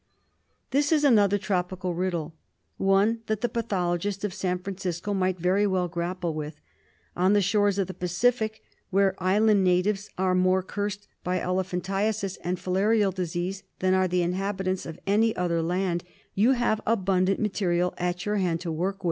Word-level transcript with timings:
This 0.71 0.91
is 0.91 1.03
another 1.03 1.37
tropical 1.37 1.93
riddle. 1.93 2.33
One 2.77 3.19
that 3.27 3.41
the 3.41 3.47
patho 3.47 3.95
logist 3.99 4.23
of 4.23 4.33
San 4.33 4.57
Francisco 4.57 5.13
might 5.13 5.37
very 5.37 5.67
well 5.67 5.87
grapple 5.87 6.33
with. 6.33 6.59
On 7.15 7.33
the 7.33 7.39
shores 7.41 7.77
of 7.77 7.85
the 7.85 7.93
Pacific, 7.93 8.63
whose 8.89 9.11
island 9.19 9.63
natives 9.63 10.09
are 10.17 10.33
more 10.33 10.63
cursed 10.63 11.07
by 11.23 11.37
elephantiasis 11.39 12.37
and 12.43 12.57
filarial 12.57 13.13
disease 13.13 13.61
than 13.77 13.93
are 13.93 14.07
the 14.07 14.23
inhabitants 14.23 14.87
of 14.87 14.99
any 15.05 15.35
other 15.35 15.61
land, 15.61 16.03
you 16.33 16.53
have 16.53 16.81
abundant 16.87 17.39
material 17.39 17.93
at 17.99 18.25
your 18.25 18.37
hand 18.37 18.59
to 18.61 18.71
work 18.71 18.95
on. 18.95 18.99